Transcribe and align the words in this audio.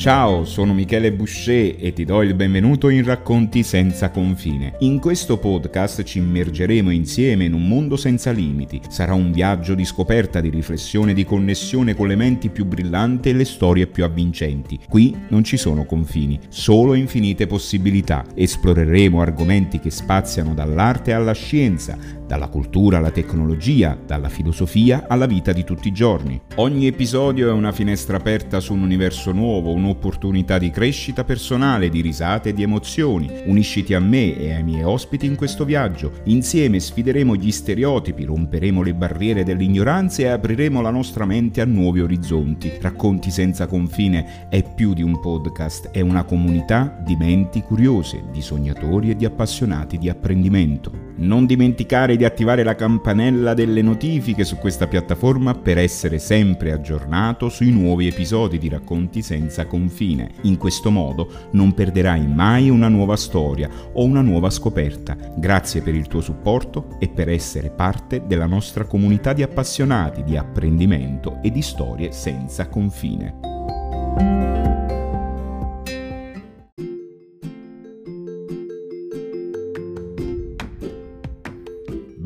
Ciao, 0.00 0.46
sono 0.46 0.72
Michele 0.72 1.12
Boucher 1.12 1.76
e 1.78 1.92
ti 1.92 2.06
do 2.06 2.22
il 2.22 2.32
benvenuto 2.32 2.88
in 2.88 3.04
Racconti 3.04 3.62
senza 3.62 4.08
confine. 4.08 4.76
In 4.78 4.98
questo 4.98 5.36
podcast 5.36 6.04
ci 6.04 6.16
immergeremo 6.16 6.88
insieme 6.88 7.44
in 7.44 7.52
un 7.52 7.68
mondo 7.68 7.98
senza 7.98 8.30
limiti. 8.30 8.80
Sarà 8.88 9.12
un 9.12 9.30
viaggio 9.30 9.74
di 9.74 9.84
scoperta, 9.84 10.40
di 10.40 10.48
riflessione, 10.48 11.12
di 11.12 11.26
connessione 11.26 11.94
con 11.94 12.08
le 12.08 12.16
menti 12.16 12.48
più 12.48 12.64
brillanti 12.64 13.28
e 13.28 13.34
le 13.34 13.44
storie 13.44 13.88
più 13.88 14.02
avvincenti. 14.02 14.78
Qui 14.88 15.14
non 15.28 15.44
ci 15.44 15.58
sono 15.58 15.84
confini, 15.84 16.40
solo 16.48 16.94
infinite 16.94 17.46
possibilità. 17.46 18.24
Esploreremo 18.34 19.20
argomenti 19.20 19.80
che 19.80 19.90
spaziano 19.90 20.54
dall'arte 20.54 21.12
alla 21.12 21.32
scienza, 21.32 21.98
dalla 22.26 22.48
cultura 22.48 22.98
alla 22.98 23.10
tecnologia, 23.10 23.98
dalla 24.06 24.30
filosofia 24.30 25.04
alla 25.08 25.26
vita 25.26 25.52
di 25.52 25.62
tutti 25.64 25.88
i 25.88 25.92
giorni. 25.92 26.40
Ogni 26.54 26.86
episodio 26.86 27.50
è 27.50 27.52
una 27.52 27.72
finestra 27.72 28.16
aperta 28.16 28.60
su 28.60 28.72
un 28.72 28.82
universo 28.82 29.32
nuovo, 29.32 29.72
un'opportunità 29.90 30.58
di 30.58 30.70
crescita 30.70 31.24
personale, 31.24 31.88
di 31.88 32.00
risate 32.00 32.50
e 32.50 32.52
di 32.54 32.62
emozioni. 32.62 33.28
Unisciti 33.44 33.94
a 33.94 34.00
me 34.00 34.36
e 34.36 34.54
ai 34.54 34.62
miei 34.62 34.84
ospiti 34.84 35.26
in 35.26 35.34
questo 35.34 35.64
viaggio. 35.64 36.12
Insieme 36.24 36.78
sfideremo 36.78 37.34
gli 37.34 37.50
stereotipi, 37.50 38.24
romperemo 38.24 38.82
le 38.82 38.94
barriere 38.94 39.42
dell'ignoranza 39.42 40.22
e 40.22 40.28
apriremo 40.28 40.80
la 40.80 40.90
nostra 40.90 41.26
mente 41.26 41.60
a 41.60 41.64
nuovi 41.64 42.00
orizzonti. 42.00 42.72
Racconti 42.80 43.30
senza 43.30 43.66
confine 43.66 44.48
è 44.48 44.62
più 44.62 44.94
di 44.94 45.02
un 45.02 45.18
podcast, 45.20 45.90
è 45.90 46.00
una 46.00 46.24
comunità 46.24 47.00
di 47.04 47.16
menti 47.16 47.60
curiose, 47.62 48.24
di 48.30 48.40
sognatori 48.40 49.10
e 49.10 49.16
di 49.16 49.24
appassionati 49.24 49.98
di 49.98 50.08
apprendimento. 50.08 51.09
Non 51.20 51.44
dimenticare 51.44 52.16
di 52.16 52.24
attivare 52.24 52.62
la 52.62 52.74
campanella 52.74 53.52
delle 53.52 53.82
notifiche 53.82 54.42
su 54.42 54.56
questa 54.56 54.86
piattaforma 54.86 55.52
per 55.52 55.76
essere 55.76 56.18
sempre 56.18 56.72
aggiornato 56.72 57.50
sui 57.50 57.70
nuovi 57.70 58.06
episodi 58.06 58.56
di 58.56 58.70
Racconti 58.70 59.20
senza 59.20 59.66
confine. 59.66 60.30
In 60.42 60.56
questo 60.56 60.90
modo 60.90 61.30
non 61.50 61.74
perderai 61.74 62.26
mai 62.26 62.70
una 62.70 62.88
nuova 62.88 63.16
storia 63.16 63.68
o 63.92 64.04
una 64.04 64.22
nuova 64.22 64.48
scoperta. 64.48 65.14
Grazie 65.36 65.82
per 65.82 65.94
il 65.94 66.06
tuo 66.06 66.22
supporto 66.22 66.96
e 66.98 67.10
per 67.10 67.28
essere 67.28 67.68
parte 67.68 68.22
della 68.26 68.46
nostra 68.46 68.84
comunità 68.84 69.34
di 69.34 69.42
appassionati 69.42 70.24
di 70.24 70.38
apprendimento 70.38 71.40
e 71.42 71.50
di 71.50 71.60
storie 71.60 72.12
senza 72.12 72.66
confine. 72.68 74.69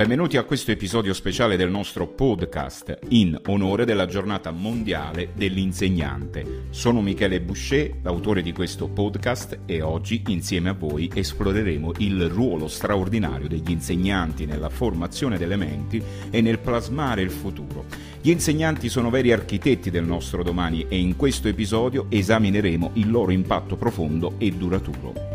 Benvenuti 0.05 0.37
a 0.37 0.45
questo 0.45 0.71
episodio 0.71 1.15
speciale 1.15 1.57
del 1.57 1.71
nostro 1.71 2.07
podcast 2.07 2.99
in 3.09 3.41
onore 3.47 3.87
della 3.87 4.05
giornata 4.05 4.51
mondiale 4.51 5.31
dell'insegnante. 5.35 6.67
Sono 6.69 7.01
Michele 7.01 7.41
Boucher, 7.41 8.01
l'autore 8.03 8.43
di 8.43 8.53
questo 8.53 8.87
podcast 8.87 9.61
e 9.65 9.81
oggi 9.81 10.23
insieme 10.27 10.69
a 10.69 10.75
voi 10.75 11.11
esploreremo 11.13 11.93
il 12.01 12.29
ruolo 12.29 12.69
straordinario 12.69 13.49
degli 13.49 13.71
insegnanti 13.71 14.45
nella 14.45 14.69
formazione 14.69 15.39
delle 15.39 15.57
menti 15.57 16.03
e 16.29 16.43
nel 16.43 16.59
plasmare 16.59 17.23
il 17.23 17.31
futuro. 17.31 17.87
Gli 18.21 18.29
insegnanti 18.29 18.91
sono 18.91 19.09
veri 19.09 19.33
architetti 19.33 19.91
del 19.91 20.05
nostro 20.05 20.43
domani 20.43 20.85
e 20.87 20.99
in 20.99 21.17
questo 21.17 21.49
episodio 21.49 22.09
esamineremo 22.11 22.91
il 22.97 23.11
loro 23.11 23.33
impatto 23.33 23.77
profondo 23.77 24.35
e 24.37 24.51
duraturo. 24.51 25.34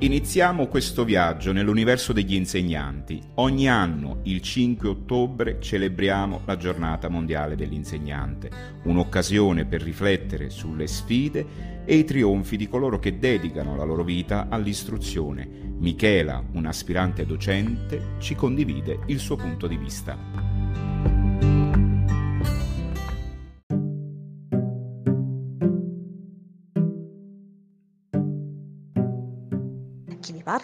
Iniziamo 0.00 0.68
questo 0.68 1.04
viaggio 1.04 1.50
nell'universo 1.50 2.12
degli 2.12 2.34
insegnanti. 2.34 3.20
Ogni 3.34 3.68
anno, 3.68 4.20
il 4.22 4.40
5 4.40 4.88
ottobre, 4.90 5.56
celebriamo 5.58 6.42
la 6.44 6.56
giornata 6.56 7.08
mondiale 7.08 7.56
dell'insegnante, 7.56 8.48
un'occasione 8.84 9.64
per 9.64 9.82
riflettere 9.82 10.50
sulle 10.50 10.86
sfide 10.86 11.82
e 11.84 11.96
i 11.96 12.04
trionfi 12.04 12.56
di 12.56 12.68
coloro 12.68 13.00
che 13.00 13.18
dedicano 13.18 13.74
la 13.74 13.82
loro 13.82 14.04
vita 14.04 14.46
all'istruzione. 14.48 15.48
Michela, 15.78 16.44
un 16.52 16.66
aspirante 16.66 17.26
docente, 17.26 18.14
ci 18.18 18.36
condivide 18.36 19.00
il 19.06 19.18
suo 19.18 19.34
punto 19.34 19.66
di 19.66 19.76
vista. 19.76 20.57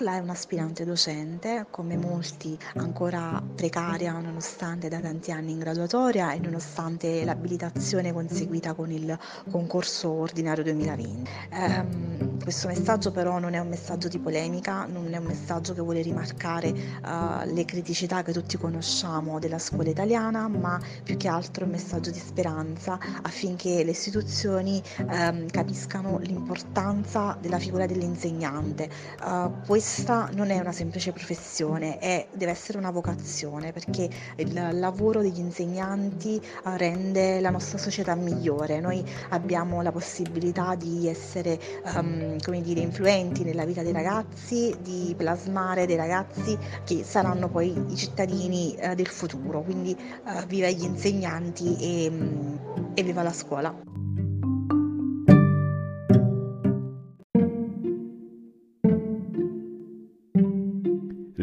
Parla 0.04 0.16
è 0.16 0.20
un'aspirante 0.20 0.84
docente, 0.84 1.66
come 1.70 1.96
molti 1.96 2.58
ancora 2.74 3.42
precaria 3.54 4.12
nonostante 4.12 4.88
da 4.88 5.00
tanti 5.00 5.32
anni 5.32 5.52
in 5.52 5.58
graduatoria 5.58 6.32
e 6.32 6.38
nonostante 6.40 7.24
l'abilitazione 7.24 8.12
conseguita 8.12 8.74
con 8.74 8.90
il 8.90 9.18
concorso 9.50 10.10
ordinario 10.10 10.62
2020. 10.62 11.30
Um, 11.52 12.33
questo 12.42 12.68
messaggio 12.68 13.10
però 13.10 13.38
non 13.38 13.54
è 13.54 13.58
un 13.58 13.68
messaggio 13.68 14.08
di 14.08 14.18
polemica, 14.18 14.86
non 14.86 15.12
è 15.12 15.16
un 15.18 15.24
messaggio 15.24 15.74
che 15.74 15.80
vuole 15.80 16.02
rimarcare 16.02 16.68
uh, 16.70 17.52
le 17.52 17.64
criticità 17.64 18.22
che 18.22 18.32
tutti 18.32 18.56
conosciamo 18.56 19.38
della 19.38 19.58
scuola 19.58 19.90
italiana, 19.90 20.48
ma 20.48 20.80
più 21.02 21.16
che 21.16 21.28
altro 21.28 21.64
un 21.64 21.70
messaggio 21.70 22.10
di 22.10 22.18
speranza 22.18 22.98
affinché 23.22 23.84
le 23.84 23.90
istituzioni 23.90 24.82
um, 25.08 25.46
capiscano 25.48 26.18
l'importanza 26.18 27.36
della 27.40 27.58
figura 27.58 27.86
dell'insegnante. 27.86 28.88
Uh, 29.24 29.52
questa 29.66 30.30
non 30.32 30.50
è 30.50 30.58
una 30.58 30.72
semplice 30.72 31.12
professione, 31.12 31.98
è, 31.98 32.26
deve 32.32 32.52
essere 32.52 32.78
una 32.78 32.90
vocazione 32.90 33.72
perché 33.72 34.08
il 34.36 34.78
lavoro 34.78 35.20
degli 35.20 35.38
insegnanti 35.38 36.36
eh, 36.36 36.76
rende 36.76 37.40
la 37.40 37.50
nostra 37.50 37.78
società 37.78 38.14
migliore. 38.14 38.80
Noi 38.80 39.04
abbiamo 39.30 39.82
la 39.82 39.92
possibilità 39.92 40.74
di 40.74 41.08
essere 41.08 41.58
um, 41.94 42.23
come 42.42 42.60
dire, 42.60 42.80
influenti 42.80 43.44
nella 43.44 43.64
vita 43.64 43.82
dei 43.82 43.92
ragazzi, 43.92 44.74
di 44.80 45.14
plasmare 45.16 45.86
dei 45.86 45.96
ragazzi 45.96 46.56
che 46.84 47.04
saranno 47.04 47.48
poi 47.48 47.74
i 47.88 47.96
cittadini 47.96 48.76
uh, 48.80 48.94
del 48.94 49.08
futuro. 49.08 49.62
Quindi 49.62 49.96
uh, 50.24 50.44
viva 50.46 50.68
gli 50.68 50.84
insegnanti 50.84 51.76
e, 51.78 52.08
um, 52.08 52.92
e 52.94 53.02
viva 53.02 53.22
la 53.22 53.32
scuola. 53.32 53.93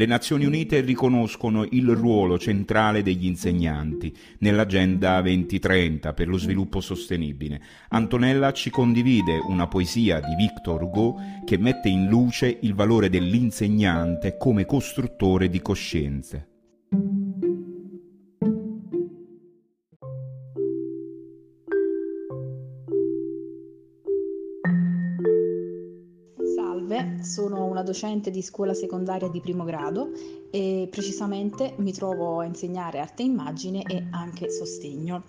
Le 0.02 0.08
Nazioni 0.08 0.46
Unite 0.46 0.82
riconoscono 0.82 1.64
il 1.70 1.88
ruolo 1.92 2.40
centrale 2.40 3.04
degli 3.04 3.28
insegnanti 3.28 4.12
nell'Agenda 4.40 5.22
2030 5.22 6.14
per 6.14 6.28
lo 6.28 6.40
sviluppo 6.40 6.82
sostenibile. 6.82 7.62
Antonella 7.90 8.52
ci 8.52 8.72
condivide 8.72 9.38
una 9.48 9.68
poesia 9.68 10.20
di 10.20 10.34
Victor 10.36 10.82
Hugo 10.82 11.18
che 11.46 11.60
mette 11.60 11.90
in 11.90 12.08
luce 12.08 12.58
il 12.62 12.74
valore 12.74 13.12
dell'insegnante 13.12 14.38
come 14.38 14.66
costruttore 14.66 15.50
di 15.50 15.62
coscienze. 15.62 16.51
Una 27.82 27.84
docente 27.84 28.30
di 28.30 28.44
scuola 28.44 28.76
secondaria 28.76 29.28
di 29.28 29.42
primo 29.42 29.64
grado 29.64 30.12
e 30.52 30.88
precisamente 30.90 31.74
mi 31.78 31.92
trovo 31.92 32.40
a 32.40 32.46
insegnare 32.46 33.00
arte 33.00 33.24
e 33.24 33.26
immagine 33.26 33.82
e 33.84 34.06
anche 34.12 34.52
sostegno. 34.52 35.24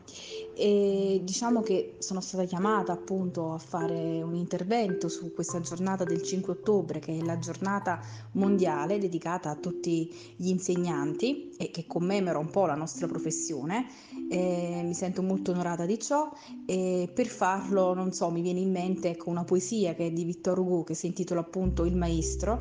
E 0.54 1.20
diciamo 1.24 1.62
che 1.62 1.94
sono 1.98 2.20
stata 2.20 2.44
chiamata 2.44 2.92
appunto 2.92 3.52
a 3.52 3.58
fare 3.58 4.22
un 4.22 4.34
intervento 4.34 5.08
su 5.08 5.32
questa 5.32 5.60
giornata 5.60 6.04
del 6.04 6.22
5 6.22 6.52
ottobre, 6.52 6.98
che 6.98 7.16
è 7.16 7.22
la 7.22 7.38
giornata 7.38 8.00
mondiale 8.32 8.98
dedicata 8.98 9.48
a 9.50 9.56
tutti 9.56 10.12
gli 10.36 10.48
insegnanti 10.48 11.50
e 11.56 11.70
che 11.70 11.86
commemora 11.86 12.38
un 12.38 12.50
po' 12.50 12.66
la 12.66 12.74
nostra 12.74 13.06
professione. 13.06 13.86
E 14.30 14.82
mi 14.84 14.94
sento 14.94 15.22
molto 15.22 15.52
onorata 15.52 15.86
di 15.86 15.98
ciò 15.98 16.30
e 16.66 17.10
per 17.12 17.26
farlo, 17.26 17.94
non 17.94 18.12
so, 18.12 18.30
mi 18.30 18.42
viene 18.42 18.60
in 18.60 18.70
mente 18.70 19.10
ecco, 19.10 19.30
una 19.30 19.44
poesia 19.44 19.94
che 19.94 20.06
è 20.06 20.10
di 20.10 20.24
Vittor 20.24 20.58
Hugo 20.58 20.84
che 20.84 20.94
si 20.94 21.06
intitola 21.06 21.40
appunto 21.40 21.84
Il 21.84 21.96
Maestro. 21.96 22.60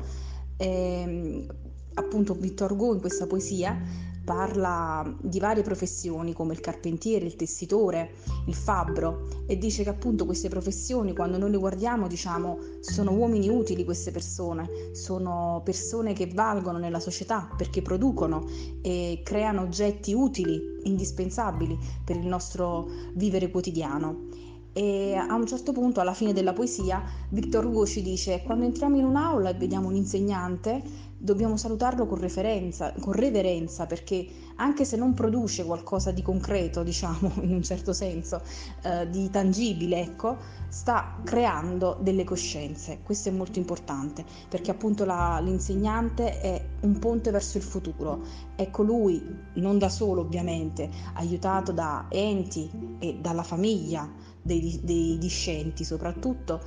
E, 0.56 1.46
appunto 1.94 2.32
Vittor 2.34 2.72
Hugo 2.72 2.94
in 2.94 3.00
questa 3.00 3.26
poesia 3.26 3.78
parla 4.24 5.12
di 5.20 5.38
varie 5.38 5.62
professioni 5.62 6.32
come 6.32 6.52
il 6.52 6.60
carpentiere, 6.60 7.24
il 7.24 7.36
tessitore, 7.36 8.12
il 8.46 8.54
fabbro 8.54 9.28
e 9.46 9.58
dice 9.58 9.82
che 9.82 9.88
appunto 9.88 10.24
queste 10.24 10.48
professioni 10.48 11.14
quando 11.14 11.38
noi 11.38 11.50
le 11.50 11.56
guardiamo 11.56 12.06
diciamo 12.06 12.58
sono 12.80 13.12
uomini 13.12 13.48
utili 13.48 13.84
queste 13.84 14.10
persone, 14.10 14.90
sono 14.92 15.60
persone 15.64 16.12
che 16.12 16.26
valgono 16.26 16.78
nella 16.78 17.00
società 17.00 17.48
perché 17.56 17.82
producono 17.82 18.46
e 18.80 19.20
creano 19.24 19.62
oggetti 19.62 20.12
utili, 20.12 20.80
indispensabili 20.84 21.78
per 22.04 22.16
il 22.16 22.26
nostro 22.26 22.88
vivere 23.14 23.50
quotidiano. 23.50 24.40
E 24.74 25.14
a 25.14 25.34
un 25.34 25.46
certo 25.46 25.72
punto, 25.72 26.00
alla 26.00 26.14
fine 26.14 26.32
della 26.32 26.54
poesia, 26.54 27.02
Victor 27.28 27.66
Hugo 27.66 27.84
ci 27.84 28.00
dice: 28.00 28.42
Quando 28.42 28.64
entriamo 28.64 28.96
in 28.96 29.04
un'aula 29.04 29.50
e 29.50 29.54
vediamo 29.54 29.88
un 29.88 29.94
insegnante, 29.94 30.82
dobbiamo 31.22 31.56
salutarlo 31.56 32.06
con, 32.06 32.18
con 32.18 33.12
reverenza 33.12 33.86
perché 33.86 34.26
anche 34.56 34.84
se 34.84 34.96
non 34.96 35.14
produce 35.14 35.64
qualcosa 35.64 36.10
di 36.10 36.20
concreto, 36.20 36.82
diciamo 36.82 37.32
in 37.42 37.54
un 37.54 37.62
certo 37.62 37.92
senso, 37.92 38.42
eh, 38.82 39.08
di 39.08 39.30
tangibile, 39.30 40.00
ecco, 40.00 40.36
sta 40.68 41.20
creando 41.22 41.96
delle 42.00 42.24
coscienze. 42.24 42.98
Questo 43.04 43.28
è 43.28 43.32
molto 43.32 43.60
importante 43.60 44.24
perché 44.48 44.72
appunto 44.72 45.04
la, 45.04 45.38
l'insegnante 45.40 46.40
è 46.40 46.64
un 46.80 46.98
ponte 46.98 47.30
verso 47.30 47.56
il 47.56 47.62
futuro, 47.62 48.22
è 48.56 48.68
colui, 48.70 49.22
non 49.54 49.78
da 49.78 49.88
solo 49.88 50.22
ovviamente, 50.22 50.90
aiutato 51.14 51.70
da 51.70 52.06
enti 52.08 52.68
e 52.98 53.18
dalla 53.20 53.44
famiglia 53.44 54.10
dei, 54.42 54.80
dei 54.82 55.18
discenti 55.18 55.84
soprattutto, 55.84 56.60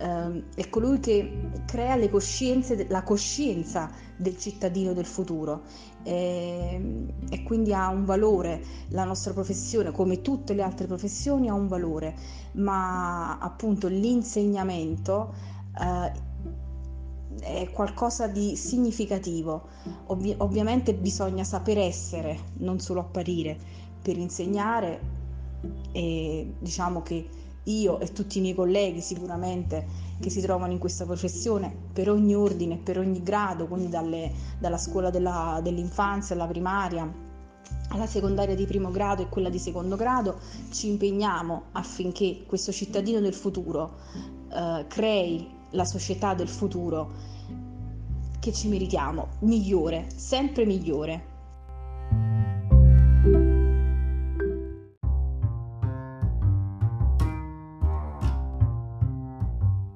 ehm, 0.00 0.44
è 0.54 0.68
colui 0.68 0.98
che 0.98 1.50
crea 1.66 1.96
le 1.96 2.08
coscienze, 2.08 2.86
la 2.88 3.02
coscienza 3.02 3.90
del 4.16 4.36
cittadino 4.38 4.92
del 4.92 5.04
futuro. 5.06 5.62
E, 6.02 6.70
ehm, 6.72 7.12
e, 7.30 7.42
quindi 7.42 7.74
ha 7.74 7.88
un 7.88 8.04
valore, 8.04 8.62
la 8.88 9.04
nostra 9.04 9.32
professione 9.32 9.92
come 9.92 10.22
tutte 10.22 10.54
le 10.54 10.62
altre 10.62 10.86
professioni 10.86 11.48
ha 11.48 11.54
un 11.54 11.68
valore, 11.68 12.14
ma 12.52 13.38
appunto 13.38 13.88
l'insegnamento 13.88 15.34
eh, 15.78 16.28
è 17.40 17.70
qualcosa 17.70 18.26
di 18.26 18.56
significativo. 18.56 19.68
Ovvi- 20.06 20.34
ovviamente 20.38 20.94
bisogna 20.94 21.44
saper 21.44 21.78
essere, 21.78 22.38
non 22.58 22.80
solo 22.80 23.00
apparire, 23.00 23.58
per 24.02 24.16
insegnare 24.16 25.18
e 25.92 26.54
diciamo 26.58 27.02
che 27.02 27.28
io 27.64 28.00
e 28.00 28.12
tutti 28.12 28.38
i 28.38 28.40
miei 28.40 28.54
colleghi 28.54 29.00
sicuramente 29.00 29.86
che 30.20 30.30
si 30.30 30.40
trovano 30.40 30.72
in 30.72 30.78
questa 30.78 31.04
professione 31.04 31.74
per 31.92 32.10
ogni 32.10 32.34
ordine, 32.34 32.78
per 32.78 32.98
ogni 32.98 33.22
grado, 33.22 33.66
quindi 33.66 33.88
dalle, 33.88 34.32
dalla 34.58 34.78
scuola 34.78 35.10
della, 35.10 35.60
dell'infanzia 35.62 36.34
alla 36.34 36.46
primaria 36.46 37.28
alla 37.88 38.06
secondaria 38.06 38.54
di 38.54 38.66
primo 38.66 38.90
grado 38.90 39.22
e 39.22 39.28
quella 39.28 39.48
di 39.48 39.58
secondo 39.58 39.96
grado, 39.96 40.38
ci 40.70 40.88
impegniamo 40.88 41.64
affinché 41.72 42.44
questo 42.46 42.72
cittadino 42.72 43.20
del 43.20 43.34
futuro 43.34 43.98
eh, 44.52 44.84
crei 44.88 45.48
la 45.70 45.84
società 45.84 46.34
del 46.34 46.48
futuro 46.48 47.12
che 48.38 48.52
ci 48.52 48.68
meritiamo, 48.68 49.28
migliore, 49.40 50.06
sempre 50.14 50.64
migliore. 50.64 51.29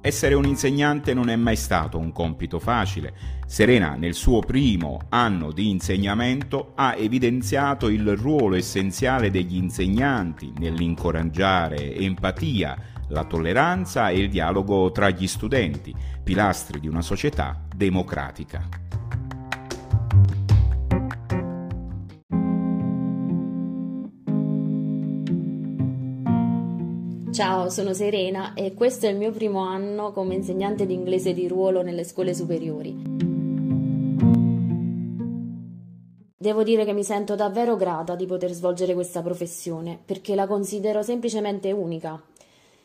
Essere 0.05 0.35
un 0.35 0.45
insegnante 0.45 1.15
non 1.15 1.29
è 1.29 1.35
mai 1.35 1.55
stato 1.55 1.97
un 1.97 2.11
compito 2.11 2.59
facile. 2.59 3.11
Serena 3.47 3.95
nel 3.95 4.13
suo 4.13 4.39
primo 4.39 4.99
anno 5.09 5.51
di 5.51 5.71
insegnamento 5.71 6.73
ha 6.75 6.95
evidenziato 6.95 7.87
il 7.87 8.15
ruolo 8.15 8.53
essenziale 8.53 9.31
degli 9.31 9.55
insegnanti 9.55 10.53
nell'incoraggiare 10.59 11.95
empatia, 11.95 12.77
la 13.07 13.23
tolleranza 13.23 14.09
e 14.09 14.19
il 14.19 14.29
dialogo 14.29 14.91
tra 14.91 15.09
gli 15.09 15.25
studenti, 15.25 15.91
pilastri 16.23 16.79
di 16.79 16.87
una 16.87 17.01
società 17.01 17.59
democratica. 17.75 18.84
Ciao, 27.35 27.69
sono 27.69 27.93
Serena 27.93 28.53
e 28.53 28.73
questo 28.73 29.07
è 29.07 29.09
il 29.09 29.17
mio 29.17 29.29
primo 29.29 29.59
anno 29.59 30.13
come 30.13 30.35
insegnante 30.35 30.85
di 30.85 30.93
inglese 30.93 31.33
di 31.33 31.49
ruolo 31.49 31.81
nelle 31.81 32.05
scuole 32.05 32.33
superiori. 32.33 32.95
Devo 36.37 36.63
dire 36.63 36.85
che 36.85 36.93
mi 36.93 37.03
sento 37.03 37.35
davvero 37.35 37.75
grata 37.75 38.15
di 38.15 38.25
poter 38.25 38.53
svolgere 38.53 38.93
questa 38.93 39.21
professione 39.21 39.99
perché 40.05 40.33
la 40.33 40.47
considero 40.47 41.01
semplicemente 41.01 41.73
unica. 41.73 42.23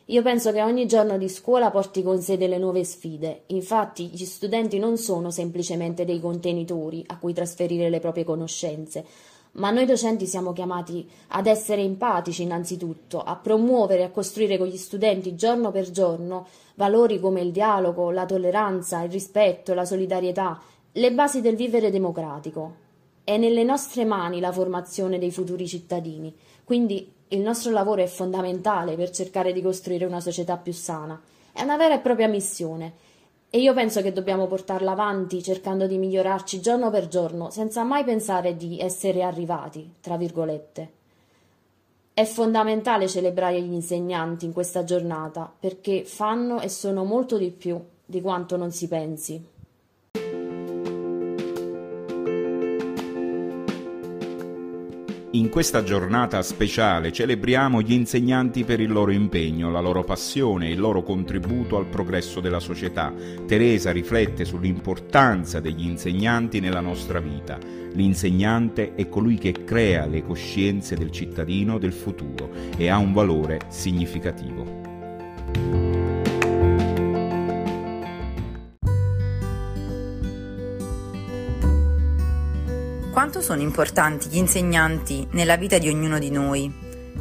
Io 0.06 0.22
penso 0.22 0.50
che 0.50 0.62
ogni 0.62 0.88
giorno 0.88 1.16
di 1.16 1.28
scuola 1.28 1.70
porti 1.70 2.02
con 2.02 2.20
sé 2.20 2.36
delle 2.36 2.58
nuove 2.58 2.82
sfide, 2.82 3.44
infatti 3.48 4.08
gli 4.08 4.24
studenti 4.24 4.80
non 4.80 4.96
sono 4.96 5.30
semplicemente 5.30 6.04
dei 6.04 6.18
contenitori 6.18 7.04
a 7.06 7.18
cui 7.18 7.32
trasferire 7.32 7.88
le 7.88 8.00
proprie 8.00 8.24
conoscenze, 8.24 9.04
ma 9.52 9.70
noi 9.70 9.84
docenti 9.84 10.26
siamo 10.26 10.52
chiamati 10.52 11.08
ad 11.28 11.46
essere 11.46 11.82
empatici 11.82 12.42
innanzitutto, 12.42 13.20
a 13.20 13.36
promuovere 13.36 14.02
e 14.02 14.04
a 14.04 14.10
costruire 14.10 14.58
con 14.58 14.68
gli 14.68 14.76
studenti 14.76 15.34
giorno 15.34 15.70
per 15.70 15.90
giorno 15.90 16.46
valori 16.76 17.18
come 17.18 17.40
il 17.40 17.50
dialogo, 17.50 18.10
la 18.10 18.26
tolleranza, 18.26 19.02
il 19.02 19.10
rispetto, 19.10 19.74
la 19.74 19.84
solidarietà, 19.84 20.60
le 20.92 21.12
basi 21.12 21.40
del 21.40 21.56
vivere 21.56 21.90
democratico. 21.90 22.88
È 23.24 23.36
nelle 23.36 23.64
nostre 23.64 24.04
mani 24.04 24.40
la 24.40 24.52
formazione 24.52 25.18
dei 25.18 25.30
futuri 25.30 25.66
cittadini, 25.66 26.34
quindi 26.64 27.12
il 27.28 27.40
nostro 27.40 27.70
lavoro 27.70 28.02
è 28.02 28.06
fondamentale 28.06 28.96
per 28.96 29.10
cercare 29.10 29.52
di 29.52 29.62
costruire 29.62 30.04
una 30.04 30.20
società 30.20 30.56
più 30.56 30.72
sana. 30.72 31.20
È 31.52 31.62
una 31.62 31.76
vera 31.76 31.94
e 31.94 32.00
propria 32.00 32.28
missione 32.28 32.92
e 33.52 33.58
io 33.58 33.74
penso 33.74 34.00
che 34.00 34.12
dobbiamo 34.12 34.46
portarla 34.46 34.92
avanti 34.92 35.42
cercando 35.42 35.88
di 35.88 35.98
migliorarci 35.98 36.60
giorno 36.60 36.88
per 36.90 37.08
giorno, 37.08 37.50
senza 37.50 37.82
mai 37.82 38.04
pensare 38.04 38.56
di 38.56 38.78
essere 38.78 39.22
arrivati, 39.22 39.94
tra 40.00 40.16
virgolette. 40.16 40.92
È 42.14 42.24
fondamentale 42.24 43.08
celebrare 43.08 43.60
gli 43.60 43.72
insegnanti 43.72 44.44
in 44.44 44.52
questa 44.52 44.84
giornata 44.84 45.52
perché 45.58 46.04
fanno 46.04 46.60
e 46.60 46.68
sono 46.68 47.04
molto 47.04 47.38
di 47.38 47.50
più 47.50 47.80
di 48.04 48.20
quanto 48.20 48.56
non 48.56 48.70
si 48.70 48.86
pensi. 48.86 49.44
In 55.32 55.48
questa 55.48 55.84
giornata 55.84 56.42
speciale 56.42 57.12
celebriamo 57.12 57.82
gli 57.82 57.92
insegnanti 57.92 58.64
per 58.64 58.80
il 58.80 58.90
loro 58.90 59.12
impegno, 59.12 59.70
la 59.70 59.78
loro 59.78 60.02
passione 60.02 60.66
e 60.66 60.72
il 60.72 60.80
loro 60.80 61.04
contributo 61.04 61.76
al 61.76 61.86
progresso 61.86 62.40
della 62.40 62.58
società. 62.58 63.14
Teresa 63.46 63.92
riflette 63.92 64.44
sull'importanza 64.44 65.60
degli 65.60 65.86
insegnanti 65.86 66.58
nella 66.58 66.80
nostra 66.80 67.20
vita. 67.20 67.58
L'insegnante 67.92 68.96
è 68.96 69.08
colui 69.08 69.36
che 69.36 69.52
crea 69.62 70.04
le 70.06 70.24
coscienze 70.24 70.96
del 70.96 71.12
cittadino 71.12 71.78
del 71.78 71.92
futuro 71.92 72.50
e 72.76 72.88
ha 72.88 72.98
un 72.98 73.12
valore 73.12 73.60
significativo. 73.68 74.79
Quanto 83.20 83.42
sono 83.42 83.60
importanti 83.60 84.30
gli 84.30 84.38
insegnanti 84.38 85.28
nella 85.32 85.56
vita 85.56 85.76
di 85.76 85.90
ognuno 85.90 86.18
di 86.18 86.30
noi? 86.30 86.72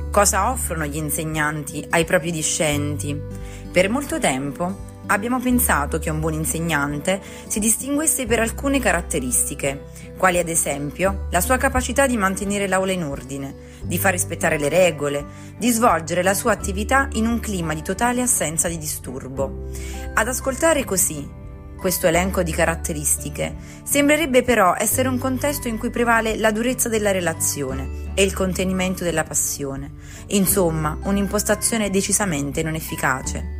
Cosa 0.09 0.49
offrono 0.49 0.85
gli 0.85 0.95
insegnanti 0.95 1.85
ai 1.89 2.05
propri 2.05 2.31
discenti? 2.31 3.21
Per 3.69 3.89
molto 3.89 4.17
tempo 4.17 5.01
abbiamo 5.07 5.41
pensato 5.41 5.99
che 5.99 6.09
un 6.09 6.21
buon 6.21 6.35
insegnante 6.35 7.19
si 7.47 7.59
distinguesse 7.59 8.25
per 8.25 8.39
alcune 8.39 8.79
caratteristiche, 8.79 9.87
quali 10.15 10.37
ad 10.37 10.47
esempio 10.47 11.27
la 11.31 11.41
sua 11.41 11.57
capacità 11.57 12.07
di 12.07 12.15
mantenere 12.15 12.69
l'aula 12.69 12.93
in 12.93 13.03
ordine, 13.03 13.53
di 13.83 13.97
far 13.97 14.13
rispettare 14.13 14.57
le 14.57 14.69
regole, 14.69 15.25
di 15.57 15.69
svolgere 15.69 16.23
la 16.23 16.33
sua 16.33 16.53
attività 16.53 17.09
in 17.15 17.27
un 17.27 17.41
clima 17.41 17.73
di 17.73 17.81
totale 17.81 18.21
assenza 18.21 18.69
di 18.69 18.77
disturbo. 18.77 19.67
Ad 20.13 20.29
ascoltare 20.29 20.85
così 20.85 21.38
questo 21.79 22.05
elenco 22.05 22.43
di 22.43 22.51
caratteristiche. 22.51 23.55
Sembrerebbe 23.83 24.43
però 24.43 24.75
essere 24.77 25.07
un 25.07 25.17
contesto 25.17 25.67
in 25.67 25.79
cui 25.79 25.89
prevale 25.89 26.37
la 26.37 26.51
durezza 26.51 26.89
della 26.89 27.11
relazione 27.11 28.11
e 28.13 28.23
il 28.23 28.33
contenimento 28.33 29.03
della 29.03 29.23
passione. 29.23 29.91
Insomma, 30.27 30.97
un'impostazione 31.03 31.89
decisamente 31.89 32.61
non 32.61 32.75
efficace. 32.75 33.58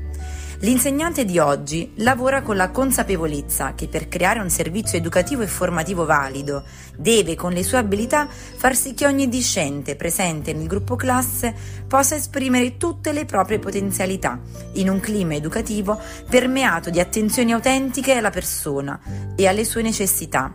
L'insegnante 0.62 1.24
di 1.24 1.40
oggi 1.40 1.94
lavora 1.98 2.42
con 2.42 2.58
la 2.58 2.70
consapevolezza 2.70 3.76
che 3.76 3.88
per 3.88 4.10
creare 4.10 4.42
un 4.42 4.50
servizio 4.50 4.98
educativo 4.98 5.42
e 5.42 5.48
formativo 5.48 6.04
valido 6.04 6.64
deve 6.98 7.36
con 7.36 7.54
le 7.54 7.64
sue 7.64 7.78
abilità 7.78 8.28
far 8.28 8.76
sì 8.76 8.94
che 8.94 9.06
ogni 9.06 9.30
discente 9.30 9.96
presente 9.96 10.52
nel 10.52 10.68
gruppo 10.68 10.98
classe 10.98 11.56
possa 11.88 12.16
esprimere 12.16 12.76
tutte 12.76 13.14
le 13.14 13.24
proprie 13.24 13.60
potenzialità 13.60 14.38
in 14.74 14.90
un 14.90 15.00
clima 15.00 15.36
educativo 15.36 15.98
permeato 16.30 16.90
di 16.90 17.00
attenzioni 17.00 17.54
autentiche 17.54 18.16
alla 18.16 18.30
persona 18.30 19.00
e 19.38 19.48
alle 19.48 19.64
sue 19.64 19.82
necessità. 19.82 20.54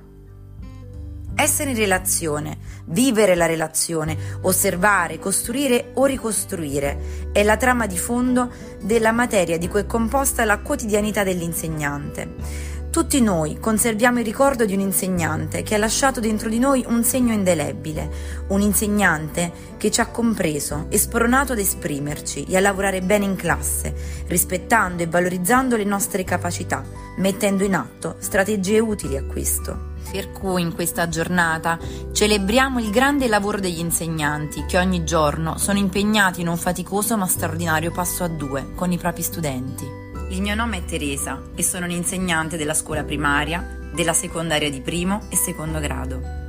Essere 1.37 1.71
in 1.71 1.77
relazione, 1.77 2.59
vivere 2.87 3.35
la 3.35 3.47
relazione, 3.47 4.17
osservare, 4.43 5.19
costruire 5.19 5.91
o 5.95 6.05
ricostruire 6.05 7.31
è 7.33 7.43
la 7.43 7.57
trama 7.57 7.87
di 7.87 7.99
fondo 7.99 8.51
della 8.81 9.11
materia 9.11 9.59
di 9.59 9.67
cui 9.67 9.81
è 9.81 9.87
composta 9.87 10.45
la 10.45 10.59
quotidianità 10.59 11.25
dell'insegnante. 11.25 12.73
Tutti 12.89 13.21
noi 13.21 13.59
conserviamo 13.59 14.21
il 14.21 14.25
ricordo 14.25 14.65
di 14.65 14.75
un 14.75 14.79
insegnante 14.79 15.65
che 15.65 15.75
ha 15.75 15.79
lasciato 15.79 16.21
dentro 16.21 16.49
di 16.49 16.61
noi 16.61 16.85
un 16.87 17.03
segno 17.03 17.33
indelebile, 17.33 18.09
un 18.51 18.61
insegnante 18.61 19.51
che 19.77 19.91
ci 19.91 20.01
ha 20.01 20.07
compreso 20.07 20.87
e 20.89 20.97
spronato 20.99 21.53
ad 21.53 21.59
esprimerci 21.59 22.45
e 22.45 22.57
a 22.57 22.61
lavorare 22.61 23.03
bene 23.03 23.25
in 23.25 23.35
classe, 23.35 23.93
rispettando 24.29 25.03
e 25.03 25.09
valorizzando 25.09 25.77
le 25.77 25.83
nostre 25.83 26.23
capacità, 26.23 26.85
mettendo 27.17 27.65
in 27.65 27.75
atto 27.75 28.15
strategie 28.21 28.79
utili 28.79 29.17
a 29.17 29.25
questo. 29.25 29.94
Per 30.11 30.31
cui 30.33 30.63
in 30.63 30.75
questa 30.75 31.09
giornata 31.09 31.79
celebriamo 32.13 32.81
il 32.81 32.91
grande 32.91 33.27
lavoro 33.27 33.59
degli 33.59 33.79
insegnanti 33.79 34.65
che 34.67 34.79
ogni 34.79 35.05
giorno 35.05 35.59
sono 35.59 35.79
impegnati 35.79 36.41
in 36.41 36.49
un 36.49 36.57
faticoso 36.57 37.17
ma 37.17 37.27
straordinario 37.27 37.91
passo 37.91 38.25
a 38.25 38.29
due 38.29 38.75
con 38.75 38.93
i 38.93 38.99
propri 38.99 39.23
studenti. 39.23 39.85
Il 40.31 40.41
mio 40.41 40.55
nome 40.55 40.79
è 40.79 40.85
Teresa 40.85 41.43
e 41.55 41.63
sono 41.63 41.87
un'insegnante 41.87 42.57
della 42.57 42.75
scuola 42.75 43.05
primaria, 43.05 43.91
della 43.93 44.13
secondaria 44.13 44.71
di 44.71 44.81
primo 44.81 45.27
e 45.31 45.37
secondo 45.37 45.81
grado. 45.81 46.44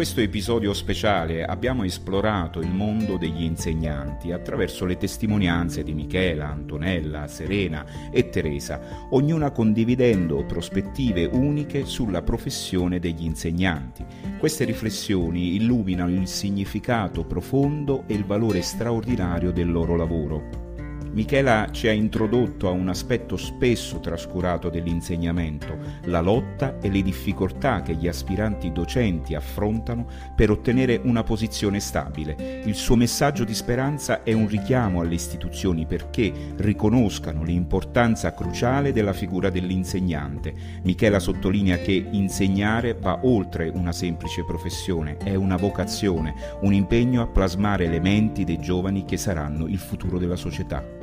Questo 0.00 0.22
episodio 0.22 0.72
speciale 0.72 1.44
abbiamo 1.44 1.84
esplorato 1.84 2.60
il 2.60 2.70
mondo 2.70 3.18
degli 3.18 3.42
insegnanti 3.42 4.32
attraverso 4.32 4.86
le 4.86 4.96
testimonianze 4.96 5.82
di 5.82 5.92
Michela, 5.92 6.48
Antonella, 6.48 7.26
Serena 7.26 7.84
e 8.10 8.30
Teresa, 8.30 8.80
ognuna 9.10 9.50
condividendo 9.50 10.46
prospettive 10.46 11.26
uniche 11.26 11.84
sulla 11.84 12.22
professione 12.22 12.98
degli 12.98 13.24
insegnanti. 13.24 14.02
Queste 14.38 14.64
riflessioni 14.64 15.56
illuminano 15.56 16.12
il 16.12 16.28
significato 16.28 17.24
profondo 17.24 18.04
e 18.06 18.14
il 18.14 18.24
valore 18.24 18.62
straordinario 18.62 19.50
del 19.50 19.70
loro 19.70 19.96
lavoro. 19.96 20.69
Michela 21.12 21.66
ci 21.72 21.88
ha 21.88 21.92
introdotto 21.92 22.68
a 22.68 22.70
un 22.70 22.88
aspetto 22.88 23.36
spesso 23.36 23.98
trascurato 23.98 24.70
dell'insegnamento, 24.70 25.76
la 26.04 26.20
lotta 26.20 26.78
e 26.80 26.88
le 26.88 27.02
difficoltà 27.02 27.82
che 27.82 27.94
gli 27.94 28.06
aspiranti 28.06 28.70
docenti 28.70 29.34
affrontano 29.34 30.06
per 30.36 30.50
ottenere 30.50 31.00
una 31.02 31.24
posizione 31.24 31.80
stabile. 31.80 32.62
Il 32.64 32.76
suo 32.76 32.94
messaggio 32.94 33.42
di 33.42 33.54
speranza 33.54 34.22
è 34.22 34.32
un 34.32 34.46
richiamo 34.46 35.00
alle 35.00 35.14
istituzioni 35.14 35.84
perché 35.84 36.32
riconoscano 36.58 37.42
l'importanza 37.42 38.32
cruciale 38.32 38.92
della 38.92 39.12
figura 39.12 39.50
dell'insegnante. 39.50 40.54
Michela 40.84 41.18
sottolinea 41.18 41.78
che 41.78 42.06
insegnare 42.08 42.94
va 42.94 43.18
oltre 43.24 43.68
una 43.68 43.92
semplice 43.92 44.44
professione, 44.44 45.16
è 45.16 45.34
una 45.34 45.56
vocazione, 45.56 46.34
un 46.60 46.72
impegno 46.72 47.22
a 47.22 47.26
plasmare 47.26 47.86
elementi 47.86 48.44
dei 48.44 48.60
giovani 48.60 49.04
che 49.04 49.16
saranno 49.16 49.66
il 49.66 49.78
futuro 49.78 50.16
della 50.16 50.36
società. 50.36 51.00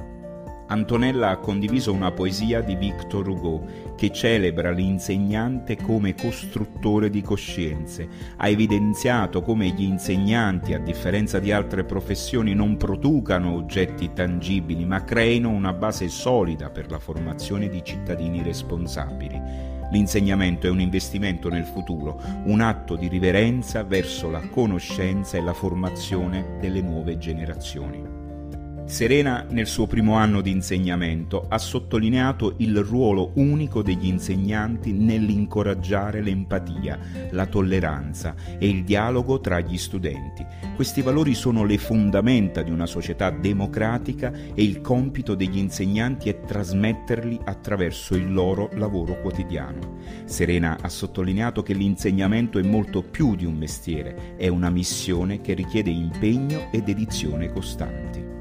Antonella 0.69 1.29
ha 1.29 1.37
condiviso 1.37 1.93
una 1.93 2.11
poesia 2.11 2.61
di 2.61 2.75
Victor 2.75 3.27
Hugo 3.27 3.95
che 3.95 4.11
celebra 4.11 4.71
l'insegnante 4.71 5.77
come 5.77 6.13
costruttore 6.13 7.09
di 7.09 7.21
coscienze. 7.21 8.07
Ha 8.35 8.49
evidenziato 8.49 9.41
come 9.41 9.69
gli 9.69 9.83
insegnanti, 9.83 10.73
a 10.73 10.79
differenza 10.79 11.39
di 11.39 11.53
altre 11.53 11.85
professioni, 11.85 12.53
non 12.53 12.75
producano 12.75 13.53
oggetti 13.53 14.11
tangibili, 14.13 14.83
ma 14.83 15.05
creino 15.05 15.49
una 15.49 15.71
base 15.71 16.09
solida 16.09 16.69
per 16.69 16.91
la 16.91 16.99
formazione 16.99 17.69
di 17.69 17.81
cittadini 17.83 18.43
responsabili. 18.43 19.41
L'insegnamento 19.89 20.67
è 20.67 20.69
un 20.69 20.81
investimento 20.81 21.47
nel 21.47 21.65
futuro, 21.65 22.21
un 22.43 22.59
atto 22.59 22.97
di 22.97 23.07
riverenza 23.07 23.83
verso 23.83 24.29
la 24.29 24.41
conoscenza 24.49 25.37
e 25.37 25.41
la 25.41 25.53
formazione 25.53 26.57
delle 26.59 26.81
nuove 26.81 27.17
generazioni. 27.17 28.16
Serena 28.87 29.45
nel 29.49 29.67
suo 29.67 29.85
primo 29.85 30.13
anno 30.13 30.39
di 30.39 30.49
insegnamento 30.49 31.47
ha 31.49 31.57
sottolineato 31.57 32.53
il 32.59 32.79
ruolo 32.79 33.31
unico 33.33 33.81
degli 33.81 34.07
insegnanti 34.07 34.93
nell'incoraggiare 34.93 36.21
l'empatia, 36.21 36.97
la 37.31 37.45
tolleranza 37.47 38.33
e 38.57 38.69
il 38.69 38.85
dialogo 38.85 39.41
tra 39.41 39.59
gli 39.59 39.77
studenti. 39.77 40.45
Questi 40.73 41.01
valori 41.01 41.33
sono 41.33 41.65
le 41.65 41.77
fondamenta 41.77 42.61
di 42.61 42.71
una 42.71 42.85
società 42.85 43.29
democratica 43.29 44.31
e 44.31 44.63
il 44.63 44.79
compito 44.79 45.35
degli 45.35 45.57
insegnanti 45.57 46.29
è 46.29 46.39
trasmetterli 46.39 47.41
attraverso 47.43 48.15
il 48.15 48.31
loro 48.31 48.69
lavoro 48.75 49.19
quotidiano. 49.19 49.97
Serena 50.23 50.77
ha 50.79 50.87
sottolineato 50.87 51.61
che 51.61 51.73
l'insegnamento 51.73 52.57
è 52.57 52.63
molto 52.63 53.03
più 53.03 53.35
di 53.35 53.43
un 53.43 53.57
mestiere, 53.57 54.37
è 54.37 54.47
una 54.47 54.69
missione 54.69 55.41
che 55.41 55.53
richiede 55.53 55.89
impegno 55.89 56.69
e 56.71 56.81
dedizione 56.81 57.51
costanti. 57.51 58.36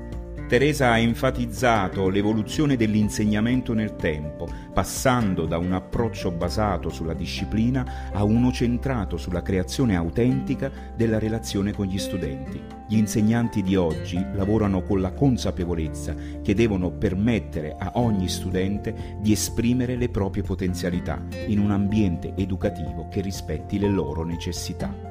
Teresa 0.48 0.92
ha 0.92 0.98
enfatizzato 0.98 2.08
l'evoluzione 2.08 2.76
dell'insegnamento 2.76 3.74
nel 3.74 3.96
tempo, 3.96 4.46
passando 4.72 5.44
da 5.44 5.58
un 5.58 5.72
approccio 5.72 6.30
basato 6.30 6.88
sulla 6.88 7.14
disciplina 7.14 8.10
a 8.12 8.22
uno 8.22 8.52
centrato 8.52 9.16
sulla 9.16 9.42
creazione 9.42 9.96
autentica 9.96 10.70
della 10.94 11.18
relazione 11.18 11.72
con 11.72 11.86
gli 11.86 11.98
studenti. 11.98 12.62
Gli 12.86 12.96
insegnanti 12.96 13.60
di 13.62 13.74
oggi 13.74 14.24
lavorano 14.34 14.82
con 14.82 15.00
la 15.00 15.12
consapevolezza 15.12 16.14
che 16.40 16.54
devono 16.54 16.92
permettere 16.92 17.74
a 17.76 17.90
ogni 17.94 18.28
studente 18.28 19.16
di 19.20 19.32
esprimere 19.32 19.96
le 19.96 20.10
proprie 20.10 20.44
potenzialità 20.44 21.20
in 21.48 21.58
un 21.58 21.72
ambiente 21.72 22.34
educativo 22.36 23.08
che 23.08 23.20
rispetti 23.20 23.80
le 23.80 23.88
loro 23.88 24.22
necessità. 24.22 25.05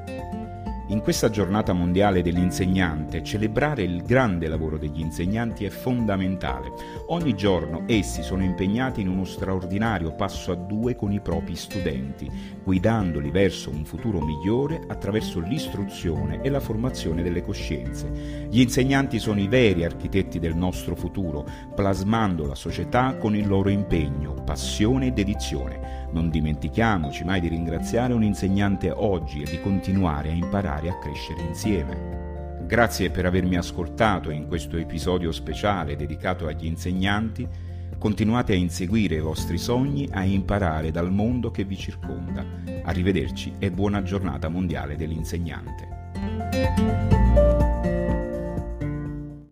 In 0.88 1.00
questa 1.00 1.30
giornata 1.30 1.72
mondiale 1.72 2.22
dell'insegnante, 2.22 3.24
celebrare 3.24 3.82
il 3.82 4.04
grande 4.04 4.46
lavoro 4.46 4.78
degli 4.78 5.00
insegnanti 5.00 5.64
è 5.64 5.68
fondamentale. 5.68 6.70
Ogni 7.08 7.34
giorno 7.34 7.82
essi 7.86 8.22
sono 8.22 8.44
impegnati 8.44 9.00
in 9.00 9.08
uno 9.08 9.24
straordinario 9.24 10.12
passo 10.12 10.52
a 10.52 10.54
due 10.54 10.94
con 10.94 11.10
i 11.10 11.18
propri 11.18 11.56
studenti, 11.56 12.30
guidandoli 12.62 13.32
verso 13.32 13.68
un 13.68 13.84
futuro 13.84 14.20
migliore 14.20 14.80
attraverso 14.86 15.40
l'istruzione 15.40 16.40
e 16.42 16.50
la 16.50 16.60
formazione 16.60 17.24
delle 17.24 17.42
coscienze. 17.42 18.46
Gli 18.48 18.60
insegnanti 18.60 19.18
sono 19.18 19.40
i 19.40 19.48
veri 19.48 19.82
architetti 19.84 20.38
del 20.38 20.54
nostro 20.54 20.94
futuro, 20.94 21.44
plasmando 21.74 22.46
la 22.46 22.54
società 22.54 23.16
con 23.16 23.34
il 23.34 23.48
loro 23.48 23.70
impegno, 23.70 24.34
passione 24.34 25.08
e 25.08 25.10
dedizione. 25.10 26.04
Non 26.12 26.30
dimentichiamoci 26.30 27.24
mai 27.24 27.40
di 27.40 27.48
ringraziare 27.48 28.12
un 28.12 28.22
insegnante 28.22 28.90
oggi 28.90 29.42
e 29.42 29.50
di 29.50 29.60
continuare 29.60 30.30
a 30.30 30.34
imparare 30.76 30.90
a 30.90 30.98
crescere 30.98 31.40
insieme. 31.40 32.64
Grazie 32.66 33.10
per 33.10 33.26
avermi 33.26 33.56
ascoltato 33.56 34.30
in 34.30 34.46
questo 34.46 34.76
episodio 34.76 35.32
speciale 35.32 35.96
dedicato 35.96 36.46
agli 36.46 36.66
insegnanti. 36.66 37.48
Continuate 37.98 38.52
a 38.52 38.56
inseguire 38.56 39.14
i 39.16 39.20
vostri 39.20 39.56
sogni, 39.56 40.08
a 40.10 40.22
imparare 40.24 40.90
dal 40.90 41.10
mondo 41.10 41.50
che 41.50 41.64
vi 41.64 41.76
circonda. 41.76 42.44
Arrivederci 42.84 43.54
e 43.58 43.70
buona 43.70 44.02
giornata 44.02 44.48
mondiale 44.48 44.96
dell'insegnante. 44.96 45.94